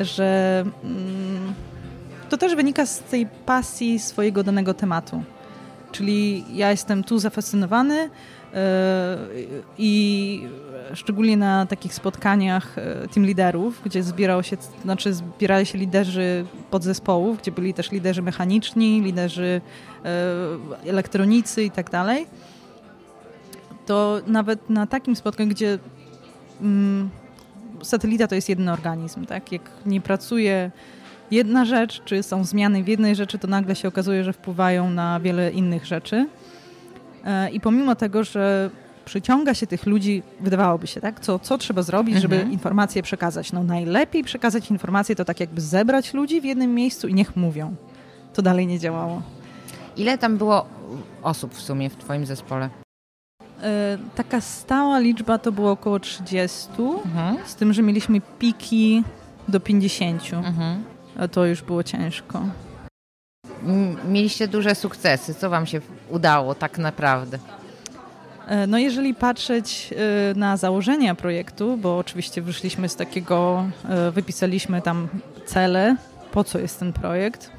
[0.00, 1.54] że mm,
[2.28, 5.22] to też wynika z tej pasji swojego danego tematu.
[5.92, 8.10] Czyli ja jestem tu zafascynowany,
[8.56, 9.18] E,
[9.78, 10.42] I
[10.94, 17.38] szczególnie na takich spotkaniach e, team liderów, gdzie zbierał się, znaczy zbierali się liderzy podzespołów,
[17.38, 19.60] gdzie byli też liderzy mechaniczni, liderzy
[20.04, 22.26] e, elektronicy i tak dalej,
[23.86, 25.78] to nawet na takim spotkaniu, gdzie
[26.60, 27.10] mm,
[27.82, 29.52] satelita to jest jeden organizm, tak?
[29.52, 30.70] Jak nie pracuje
[31.30, 35.20] jedna rzecz, czy są zmiany w jednej rzeczy, to nagle się okazuje, że wpływają na
[35.20, 36.26] wiele innych rzeczy.
[37.24, 38.70] E, I pomimo tego, że
[39.04, 41.20] przyciąga się tych ludzi, wydawałoby się, tak?
[41.20, 42.52] Co, co trzeba zrobić, żeby mhm.
[42.52, 43.52] informacje przekazać?
[43.52, 47.74] No najlepiej przekazać informacje to tak jakby zebrać ludzi w jednym miejscu i niech mówią.
[48.34, 49.22] To dalej nie działało.
[49.96, 50.66] Ile tam było
[51.22, 52.70] osób w sumie w twoim zespole?
[53.62, 56.68] E, taka stała liczba to było około 30,
[57.04, 57.36] mhm.
[57.44, 59.04] z tym, że mieliśmy piki
[59.48, 60.22] do 50.
[60.32, 60.95] Mhm.
[61.32, 62.46] To już było ciężko
[64.08, 65.34] mieliście duże sukcesy.
[65.34, 67.38] Co wam się udało tak naprawdę?
[68.46, 74.82] E, no jeżeli patrzeć e, na założenia projektu, bo oczywiście wyszliśmy z takiego, e, wypisaliśmy
[74.82, 75.08] tam
[75.46, 75.96] cele,
[76.32, 77.50] po co jest ten projekt.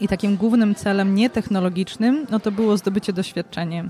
[0.00, 3.84] I takim głównym celem nietechnologicznym, no to było zdobycie doświadczenia.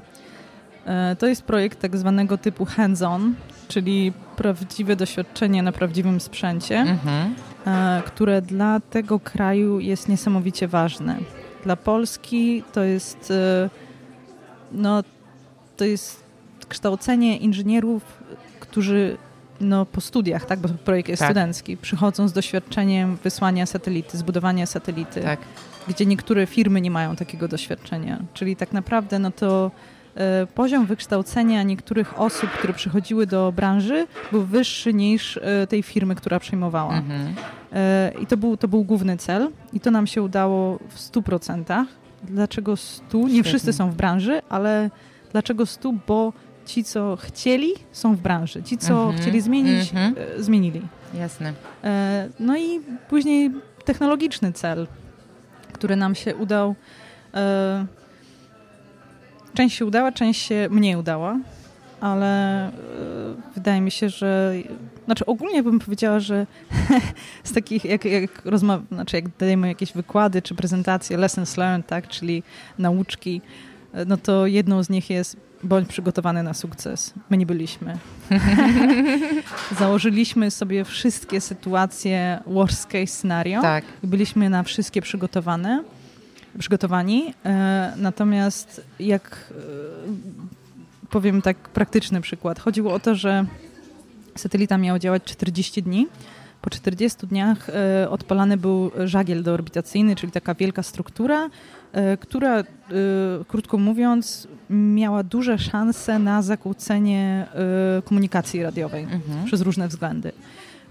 [1.19, 3.35] To jest projekt tak zwanego typu hands-on,
[3.69, 6.77] czyli prawdziwe doświadczenie na prawdziwym sprzęcie.
[6.77, 7.35] Mhm.
[7.67, 11.17] E, które dla tego kraju jest niesamowicie ważne.
[11.65, 13.71] Dla Polski to jest, e,
[14.73, 15.03] no,
[15.77, 16.25] to jest
[16.69, 18.03] kształcenie inżynierów,
[18.61, 19.17] którzy
[19.61, 21.31] no, po studiach, tak, bo projekt jest tak.
[21.31, 25.41] studencki, przychodzą z doświadczeniem wysłania satelity, zbudowania satelity, tak.
[25.89, 28.19] gdzie niektóre firmy nie mają takiego doświadczenia.
[28.35, 29.71] Czyli tak naprawdę no to
[30.55, 36.41] poziom wykształcenia niektórych osób, które przychodziły do branży, był wyższy niż e, tej firmy, która
[36.41, 36.95] przejmowała.
[36.95, 37.35] Mhm.
[37.73, 41.85] E, I to był, to był główny cel i to nam się udało w 100%.
[42.23, 43.19] Dlaczego 100?
[43.19, 43.43] Nie Świetnie.
[43.43, 44.91] wszyscy są w branży, ale
[45.33, 45.93] dlaczego 100?
[46.07, 46.33] Bo
[46.67, 48.63] ci, co chcieli, są w branży.
[48.63, 49.19] Ci, co mhm.
[49.23, 50.15] chcieli zmienić, mhm.
[50.39, 50.83] zmienili.
[51.15, 51.53] Jasne.
[52.41, 53.51] No i później
[53.85, 54.87] technologiczny cel,
[55.73, 56.75] który nam się udał
[59.55, 61.39] Część się udała, część się mniej udała,
[62.01, 62.73] ale e,
[63.55, 64.55] wydaje mi się, że
[65.05, 66.47] znaczy ogólnie bym powiedziała, że
[67.45, 72.09] z takich, jak, jak rozmawiamy, znaczy jak dajemy jakieś wykłady czy prezentacje, lessons learned, tak,
[72.09, 72.43] czyli
[72.79, 73.41] nauczki,
[73.93, 77.15] e, no to jedną z nich jest bądź przygotowany na sukces.
[77.31, 77.99] My nie byliśmy.
[79.79, 83.85] Założyliśmy sobie wszystkie sytuacje worst case scenario tak.
[84.03, 85.85] i byliśmy na wszystkie przygotowane
[86.59, 87.35] przygotowani.
[87.45, 89.55] E, natomiast jak e,
[91.11, 93.45] powiem tak praktyczny przykład, chodziło o to, że
[94.37, 96.07] satelita miała działać 40 dni.
[96.61, 101.51] Po 40 dniach e, odpalany był żagiel deorbitacyjny, czyli taka wielka struktura,
[102.21, 102.63] która,
[103.49, 107.47] krótko mówiąc, miała duże szanse na zakłócenie
[108.05, 109.45] komunikacji radiowej mhm.
[109.47, 110.33] przez różne względy.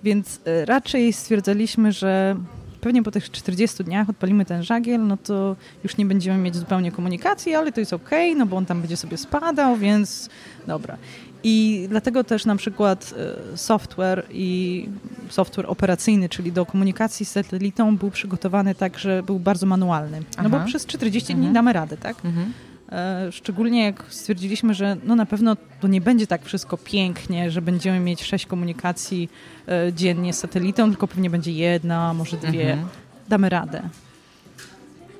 [0.03, 2.35] Więc raczej stwierdzaliśmy, że
[2.83, 6.91] pewnie po tych 40 dniach odpalimy ten żagiel, no to już nie będziemy mieć zupełnie
[6.91, 10.29] komunikacji, ale to jest ok, no bo on tam będzie sobie spadał, więc
[10.67, 10.97] dobra.
[11.43, 13.13] I dlatego też na przykład
[13.53, 14.89] e, software i
[15.29, 20.19] software operacyjny, czyli do komunikacji z satelitą był przygotowany tak, że był bardzo manualny.
[20.19, 20.49] No Aha.
[20.49, 21.45] bo przez 40 mhm.
[21.45, 22.15] dni damy radę, tak?
[22.25, 22.53] Mhm.
[22.93, 27.61] E, szczególnie jak stwierdziliśmy, że no na pewno to nie będzie tak wszystko pięknie, że
[27.61, 29.29] będziemy mieć sześć komunikacji
[29.67, 32.71] e, dziennie z satelitą, tylko pewnie będzie jedna, może dwie.
[32.71, 32.89] Mhm.
[33.29, 33.81] Damy radę.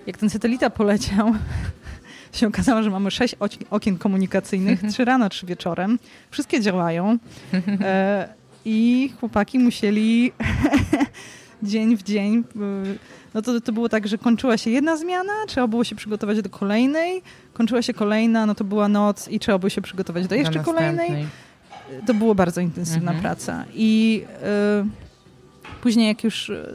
[0.08, 1.34] Jak ten satelita poleciał,
[2.34, 3.36] się okazało, że mamy sześć
[3.70, 4.94] okien komunikacyjnych, mhm.
[4.94, 6.00] trzy rano, trzy wieczorem.
[6.32, 7.18] Wszystkie działają.
[7.82, 10.32] E, I chłopaki musieli
[11.64, 12.44] dzień w dzień.
[13.34, 16.50] No to, to było tak, że kończyła się jedna zmiana, trzeba było się przygotować do
[16.50, 17.22] kolejnej,
[17.54, 21.26] kończyła się kolejna, no to była noc i trzeba było się przygotować do jeszcze kolejnej.
[22.08, 23.22] To było bardzo intensywna mhm.
[23.22, 23.66] praca.
[23.74, 24.24] I
[24.84, 26.74] y, później jak już e,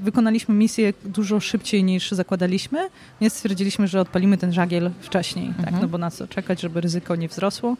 [0.00, 2.88] wykonaliśmy misję dużo szybciej niż zakładaliśmy,
[3.20, 5.58] więc stwierdziliśmy, że odpalimy ten żagiel wcześniej, tak?
[5.58, 5.74] mhm.
[5.74, 5.82] tak?
[5.82, 7.76] no bo na co czekać, żeby ryzyko nie wzrosło.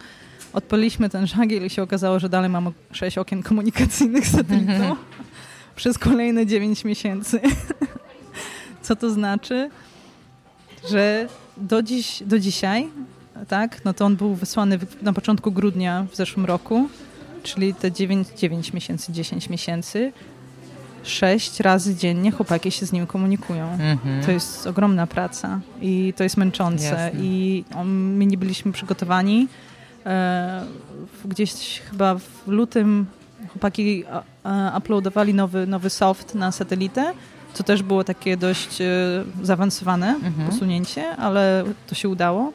[0.52, 4.96] Odpaliliśmy ten żagiel i się okazało, że dalej mamy sześć okien komunikacyjnych z satelitą mhm.
[5.78, 7.40] Przez kolejne 9 miesięcy.
[8.82, 9.70] Co to znaczy?
[10.90, 12.88] Że do, dziś, do dzisiaj,
[13.48, 16.88] tak, no to on był wysłany na początku grudnia w zeszłym roku,
[17.42, 20.12] czyli te 9, 9 miesięcy, 10 miesięcy,
[21.02, 23.72] sześć razy dziennie chłopaki się z nim komunikują.
[23.72, 24.24] Mhm.
[24.24, 26.84] To jest ogromna praca i to jest męczące.
[26.84, 27.20] Jasne.
[27.20, 29.48] I my nie byliśmy przygotowani.
[30.06, 30.64] E,
[31.24, 33.06] gdzieś chyba w lutym
[33.52, 34.04] chłopaki
[34.76, 37.14] uploadowali nowy, nowy soft na satelitę
[37.58, 38.86] co też było takie dość e,
[39.42, 40.50] zaawansowane mhm.
[40.50, 42.52] posunięcie, ale to się udało,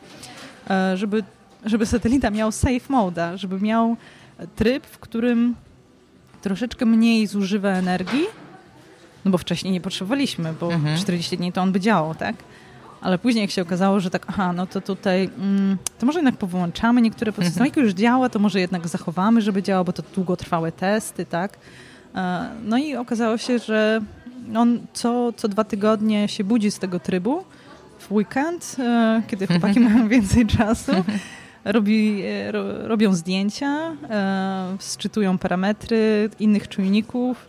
[0.69, 1.23] e, żeby,
[1.65, 3.97] żeby satelita miał safe mode, żeby miał
[4.55, 5.55] tryb, w którym
[6.41, 8.25] troszeczkę mniej zużywa energii,
[9.25, 10.97] no bo wcześniej nie potrzebowaliśmy, bo mhm.
[10.97, 12.35] 40 dni to on by działał, tak?
[13.03, 16.37] Ale później jak się okazało, że tak, aha, no to tutaj, mm, to może jednak
[16.37, 17.53] powyłączamy niektóre procesy.
[17.53, 17.59] Mhm.
[17.59, 21.57] No jak już działa, to może jednak zachowamy, żeby działało, bo to długotrwałe testy, tak?
[22.15, 24.01] E, no i okazało się, że
[24.55, 27.43] on co, co dwa tygodnie się budzi z tego trybu
[27.99, 30.91] w weekend, e, kiedy chłopaki mają więcej czasu.
[31.65, 37.47] Robi, e, ro, robią zdjęcia, e, sczytują parametry innych czujników,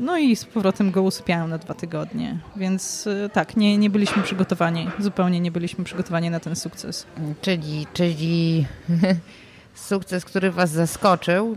[0.00, 2.38] no i z powrotem go usypiają na dwa tygodnie.
[2.56, 7.06] Więc tak, nie, nie byliśmy przygotowani, zupełnie nie byliśmy przygotowani na ten sukces.
[7.40, 8.66] Czyli, czyli
[9.74, 11.56] sukces, który Was zaskoczył,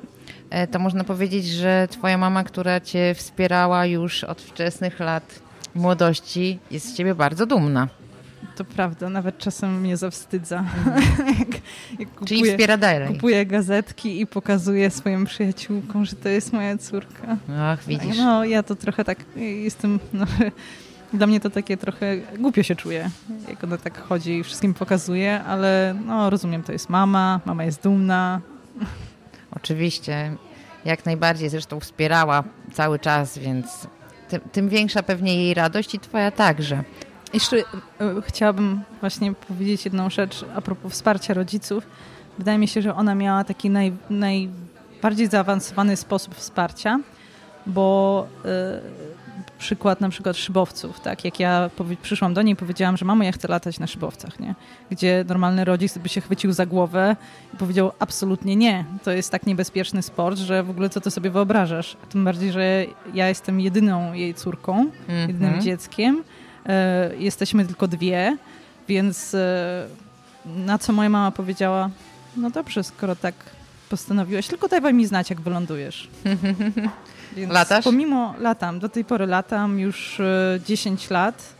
[0.49, 5.39] E, to można powiedzieć, że twoja mama, która cię wspierała już od wczesnych lat
[5.75, 7.87] młodości, jest z ciebie bardzo dumna.
[8.57, 10.65] To prawda, nawet czasem mnie zawstydza.
[10.85, 11.03] Mm.
[11.39, 11.49] jak,
[11.99, 13.07] jak kupuję, Czyli wspiera.
[13.07, 17.37] Kupuję gazetki i pokazuję swoim przyjaciółkom, że to jest moja córka.
[17.59, 18.17] Ach, widzisz.
[18.17, 19.99] No, ja to trochę tak jestem...
[20.13, 20.25] No,
[21.13, 23.09] dla mnie to takie trochę głupio się czuję,
[23.49, 27.83] jak ona tak chodzi i wszystkim pokazuje, ale no rozumiem, to jest mama, mama jest
[27.83, 28.41] dumna,
[29.55, 30.35] Oczywiście,
[30.85, 32.43] jak najbardziej zresztą wspierała
[32.73, 33.87] cały czas, więc
[34.29, 36.83] tym, tym większa pewnie jej radość i twoja także.
[37.33, 37.63] Jeszcze e,
[38.21, 41.87] chciałabym właśnie powiedzieć jedną rzecz a propos wsparcia rodziców.
[42.37, 46.99] Wydaje mi się, że ona miała taki naj, najbardziej zaawansowany sposób wsparcia,
[47.67, 48.47] bo y,
[49.57, 51.25] przykład na przykład szybowców, tak?
[51.25, 51.69] Jak ja
[52.01, 54.55] przyszłam do niej i powiedziałam, że mamo, ja chcę latać na szybowcach, nie?
[54.91, 57.15] Gdzie normalny rodzic by się chwycił za głowę
[57.53, 58.85] i powiedział absolutnie nie.
[59.03, 61.97] To jest tak niebezpieczny sport, że w ogóle co ty sobie wyobrażasz?
[62.09, 65.27] Tym bardziej, że ja jestem jedyną jej córką, mm -hmm.
[65.27, 66.23] jedynym dzieckiem.
[66.67, 68.37] E, jesteśmy tylko dwie,
[68.87, 69.87] więc e,
[70.45, 71.89] na co moja mama powiedziała,
[72.37, 73.35] no dobrze, skoro tak
[73.89, 76.07] postanowiłaś, tylko daj mi znać, jak wylądujesz.
[77.35, 77.83] Więc Latasz?
[77.83, 80.21] Pomimo, latam, do tej pory latam już
[80.65, 81.53] 10 e, lat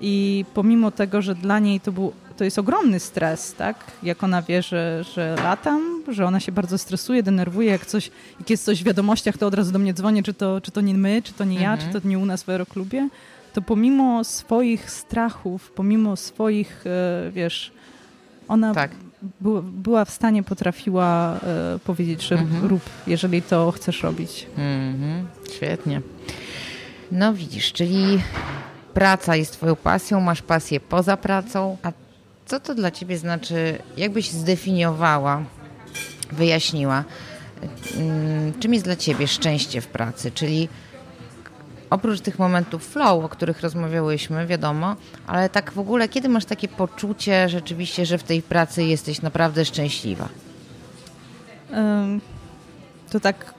[0.00, 3.76] i pomimo tego, że dla niej to był to jest ogromny stres, tak?
[4.02, 8.50] Jak ona wie, że, że latam, że ona się bardzo stresuje, denerwuje, jak coś, jak
[8.50, 10.94] jest coś w wiadomościach, to od razu do mnie dzwoni, czy to, czy to nie
[10.94, 11.92] my, czy to nie ja, mhm.
[11.92, 13.08] czy to nie u nas w aeroklubie,
[13.54, 17.72] to pomimo swoich strachów, pomimo swoich, e, wiesz,
[18.48, 18.90] ona tak
[19.72, 22.66] była w stanie, potrafiła e, powiedzieć, że mhm.
[22.66, 24.46] rób, jeżeli to chcesz robić.
[24.56, 25.26] Mhm.
[25.56, 26.00] Świetnie.
[27.12, 28.20] No widzisz, czyli
[28.94, 31.92] praca jest twoją pasją, masz pasję poza pracą, a
[32.46, 35.42] co to dla ciebie znaczy, jakbyś zdefiniowała,
[36.32, 37.04] wyjaśniła,
[37.96, 40.68] mm, czym jest dla ciebie szczęście w pracy, czyli
[41.94, 46.68] oprócz tych momentów flow, o których rozmawiałyśmy, wiadomo, ale tak w ogóle, kiedy masz takie
[46.68, 50.28] poczucie rzeczywiście, że w tej pracy jesteś naprawdę szczęśliwa?
[53.10, 53.54] To tak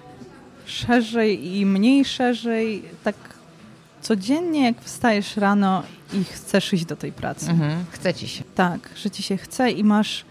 [0.65, 3.15] szerzej i mniej szerzej, tak
[4.01, 5.83] codziennie jak wstajesz rano
[6.13, 7.51] i chcesz iść do tej pracy.
[7.51, 8.43] Mhm, chce ci się.
[8.55, 10.25] Tak, że ci się chce i masz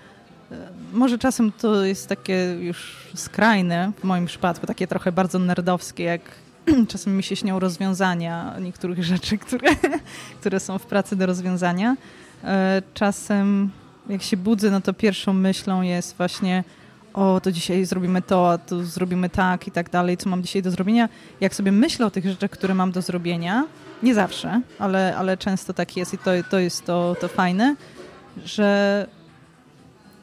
[0.52, 0.56] e,
[0.92, 6.20] może czasem to jest takie już skrajne w moim przypadku, takie trochę bardzo nerdowskie, jak
[6.88, 9.68] czasem mi się śnią rozwiązania niektórych rzeczy, które,
[10.40, 11.96] które są w pracy do rozwiązania.
[12.44, 13.70] E, czasem
[14.08, 16.64] jak się budzę, no to pierwszą myślą jest właśnie
[17.14, 20.62] o, to dzisiaj zrobimy to, a to zrobimy tak i tak dalej, co mam dzisiaj
[20.62, 21.08] do zrobienia.
[21.40, 23.64] Jak sobie myślę o tych rzeczach, które mam do zrobienia,
[24.02, 27.76] nie zawsze, ale, ale często tak jest i to, to jest to, to fajne,
[28.44, 29.06] że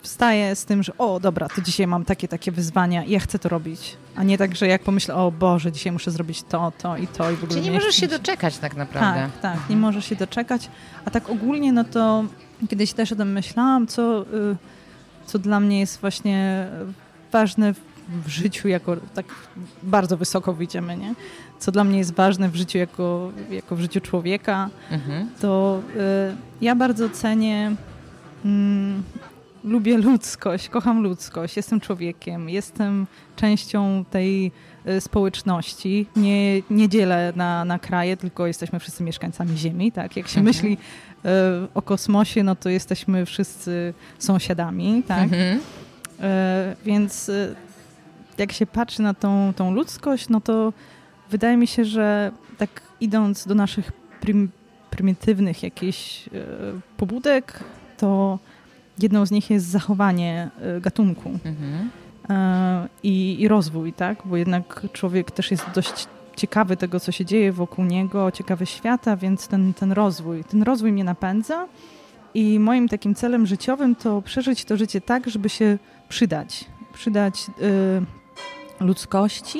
[0.01, 3.39] wstaję z tym, że o, dobra, to dzisiaj mam takie, takie wyzwania i ja chcę
[3.39, 3.97] to robić.
[4.15, 7.31] A nie tak, że jak pomyślę, o Boże, dzisiaj muszę zrobić to, to i to
[7.31, 9.29] i w ogóle Czyli nie możesz się doczekać tak naprawdę.
[9.41, 10.69] Tak, tak, nie możesz się doczekać.
[11.05, 12.23] A tak ogólnie, no to
[12.69, 14.25] kiedyś też o tym myślałam, co, y,
[15.25, 16.67] co dla mnie jest właśnie
[17.31, 17.73] ważne
[18.25, 19.25] w życiu, jako tak
[19.83, 21.15] bardzo wysoko wyjdziemy, nie?
[21.59, 25.29] Co dla mnie jest ważne w życiu, jako, jako w życiu człowieka, mhm.
[25.41, 27.75] to y, ja bardzo cenię
[28.45, 29.03] mm,
[29.63, 34.51] lubię ludzkość, kocham ludzkość, jestem człowiekiem, jestem częścią tej
[34.87, 36.05] y, społeczności.
[36.15, 39.91] Nie, nie dzielę na, na kraje, tylko jesteśmy wszyscy mieszkańcami Ziemi.
[39.91, 40.17] Tak?
[40.17, 40.45] Jak się mhm.
[40.45, 40.77] myśli
[41.25, 41.29] y,
[41.73, 45.03] o kosmosie, no to jesteśmy wszyscy sąsiadami.
[45.07, 45.23] Tak?
[45.23, 45.57] Mhm.
[45.57, 45.61] Y,
[46.85, 47.31] więc
[48.37, 50.73] jak się patrzy na tą, tą ludzkość, no to
[51.29, 53.91] wydaje mi się, że tak idąc do naszych
[54.21, 54.49] prim,
[54.89, 56.29] prymitywnych jakichś
[56.97, 57.63] pobudek,
[57.97, 58.39] to
[59.03, 61.89] jedną z nich jest zachowanie e, gatunku mhm.
[62.29, 64.17] E, i, i rozwój, tak?
[64.25, 69.17] Bo jednak człowiek też jest dość ciekawy tego, co się dzieje wokół niego, ciekawy świata,
[69.17, 71.67] więc ten, ten rozwój, ten rozwój mnie napędza
[72.33, 75.77] i moim takim celem życiowym to przeżyć to życie tak, żeby się
[76.09, 76.65] przydać.
[76.93, 77.47] Przydać
[78.79, 79.59] y, ludzkości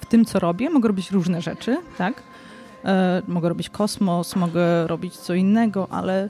[0.00, 0.70] w tym, co robię.
[0.70, 2.18] Mogę robić różne rzeczy, tak?
[2.18, 2.86] Y,
[3.26, 6.28] mogę robić kosmos, mogę robić co innego, ale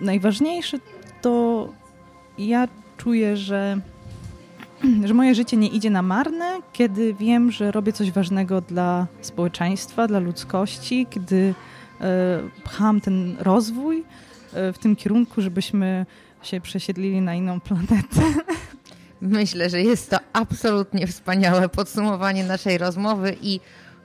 [0.00, 0.78] najważniejsze
[1.22, 1.68] to
[2.38, 3.80] ja czuję, że,
[5.08, 10.06] że moje życie nie idzie na marne, kiedy wiem, że robię coś ważnego dla społeczeństwa,
[10.06, 11.54] dla ludzkości, kiedy
[12.00, 12.04] e,
[12.64, 14.04] pcham ten rozwój
[14.52, 16.06] e, w tym kierunku, żebyśmy
[16.42, 18.20] się przesiedlili na inną planetę.
[19.20, 23.60] Myślę, że jest to absolutnie wspaniałe podsumowanie naszej rozmowy i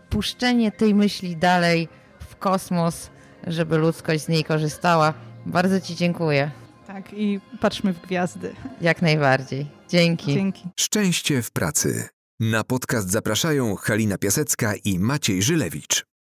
[0.10, 1.88] puszczenie tej myśli dalej
[2.20, 3.10] w kosmos,
[3.48, 5.14] żeby ludzkość z niej korzystała.
[5.46, 6.52] Bardzo Ci dziękuję.
[6.88, 8.56] Tak, i patrzmy w gwiazdy.
[8.82, 9.68] Jak najbardziej.
[9.90, 10.34] Dzięki.
[10.34, 10.64] Dzięki.
[10.80, 12.10] Szczęście w pracy.
[12.40, 16.07] Na podcast zapraszają Halina Piasecka i Maciej Żylewicz.